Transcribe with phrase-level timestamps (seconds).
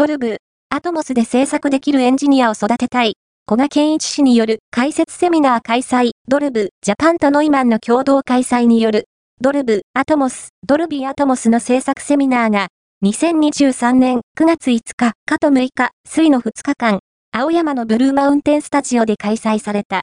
[0.00, 0.38] ドルブ、
[0.70, 3.18] アトモスで制作できるエンジニアを育てたい。
[3.46, 9.08] 古賀健一氏による解説セミナー開催、ドルブ、ジャパンとノイマンの共同開催による、
[9.42, 12.68] ドルブ、アトモス、ドルビーアトモスの制作セミナーが、
[13.04, 17.00] 2023年9月5日、かと6日、水の2日間、
[17.32, 19.98] 青山のブルーマウンテンスタジオで開催された。